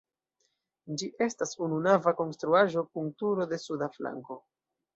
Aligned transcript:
Ĝi 1.01 1.09
estas 1.25 1.53
ununava 1.67 2.15
konstruaĵo 2.23 2.85
kun 2.89 3.13
turo 3.23 3.49
de 3.55 3.63
suda 3.69 3.93
flanko. 3.99 4.43